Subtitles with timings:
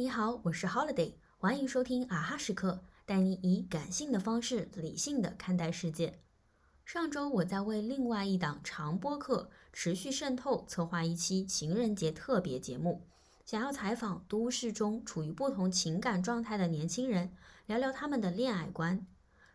[0.00, 6.22] 你好，我是 Holiday，欢迎收听啊哈时刻，带你以感性的方式理性的看待世界。
[6.86, 13.06] 上周我在为另外一档长播客持续渗透策划一期情人节特别节目，
[13.44, 17.34] 想要采访都市中处于不同情感状态的年轻人，
[17.66, 19.06] 聊聊他们的恋爱观。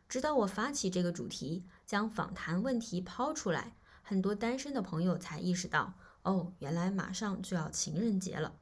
[0.07, 8.59] 直到我发起这个主题，将访谈问题抛出来，很多单身的朋友才意识到，哦，原来马上就要情人节了。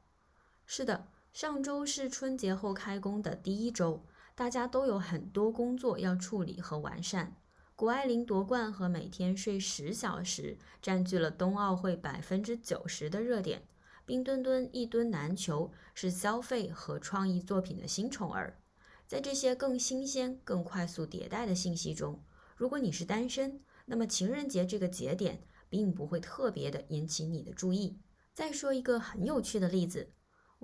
[0.64, 4.04] 是的，上周是春节后开工的第一周，
[4.36, 7.34] 大家都有很多工作要处理和完善。
[7.74, 13.66] 谷爱凌夺冠和每天睡十小时占据了冬奥会百分之九十的热点，
[14.06, 18.60] 冰墩墩一墩难求是消费和创意作品的新宠儿。
[19.08, 22.22] 在这些更新鲜、更快速迭代的信息中，
[22.54, 27.98] 如果你是单身，那么情人节这个节点并不会特别的引起你的注意。
[28.32, 30.12] 再说一个很有趣的例子，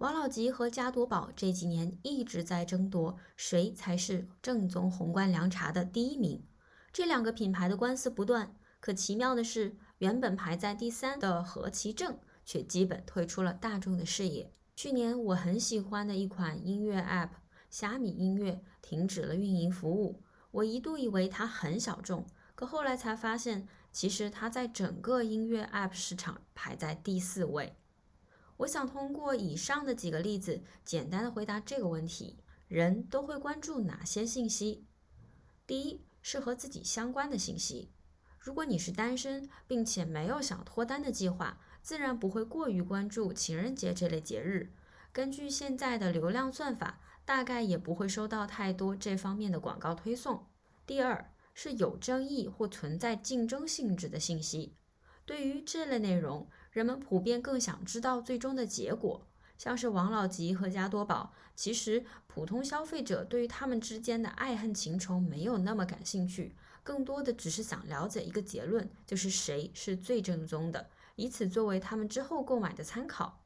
[0.01, 6.43] 王老吉和加多宝这几年一直在争夺谁才是正宗红冠凉茶的第一名。
[6.91, 14.51] 这两个品牌的官司不断，可奇妙的是，原本排在第三的和其正却基本退出了大众的视野。
[14.75, 17.33] 去年我很喜欢的一款音乐 App
[17.69, 27.77] 虾米音乐停止了运营服务，我一度以为它很小众，可后来才发现，其实它在整个音乐 App 市场排在第四位。
[28.61, 34.87] 我想通过以上的几个例子，简单的回答这个问题：人都会关注哪些信息？
[35.67, 36.03] 第一。
[36.23, 37.91] 是和自己相关的信息。
[38.39, 44.75] 如果你是单身，并且没有想脱单的计划，自然不会过于关注情人节这类节日。
[45.13, 50.45] 根据现在的流量算法，大概也不会收到太多这方面的广告推送。
[50.85, 54.77] 第二，是有争议或存在竞争性质的信息。
[55.25, 59.27] 对于这类内容，人们普遍更想知道最终的结果。
[59.59, 73.45] 像是王老吉和加多宝，其实普通消费者对于他们之间的爱恨情仇没有那么感兴趣，更多的只是想了解一个结论，就是谁是最正宗的，以此作为他们之后购买的参考。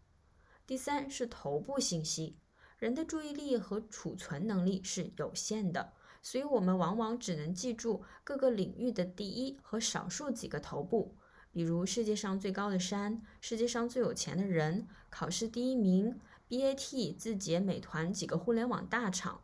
[0.65, 2.37] 第三是头部信息，
[2.79, 11.17] 人的注意力和储存能力是有限的，所以我们往往只能记住各个领域的第一和少数几个头部。
[11.55, 19.41] 比如世界上最高的山，世界上最有钱的人，考试第一名，BAT、字节、美团几个互联网大厂。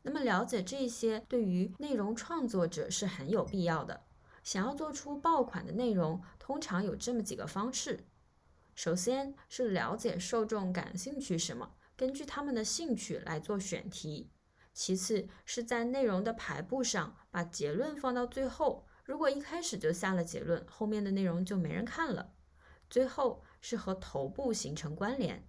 [0.00, 4.04] 那么了解这些对于内容创作者是很有必要的。
[4.42, 8.06] 想要做出爆款的内容，通常有这么几个方式：
[8.74, 14.30] 首先是了解受众感兴趣什么，根据他们的兴趣来做选题；
[14.72, 18.86] 其次是在内容的排布上把结论放到最后。
[19.04, 22.32] 如果一开始就下了结论，后面的内容就没人看了。
[22.88, 25.46] 最后是和头部形成关联。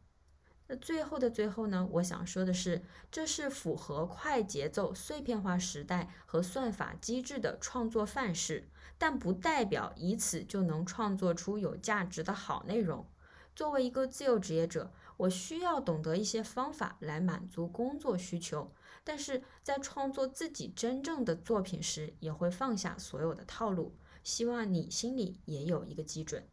[0.68, 1.88] 那最后的最后呢？
[1.94, 8.68] 我想说的是，这是符合快节奏、碎片化时代和算法机制的创作范式，
[8.98, 13.08] 但不代表以此就能创作出有价值的好内容。
[13.56, 18.72] 作为一个自由职业者，我需要懂得一些方法来满足工作需求，
[19.04, 23.96] 但是在创作自己真正的作品时，也会放下所有的套路。
[24.24, 26.48] 希望你心里也有一个基准。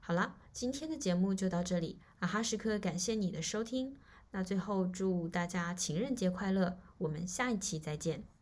[0.00, 3.96] 好了，今天的节目就到这里，啊哈时刻感谢你的收听。
[4.32, 8.33] 那最后祝大家情人节快乐，我们下一期再见。